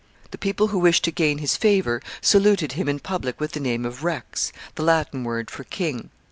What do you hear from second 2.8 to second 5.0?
in public with the name of Rex, the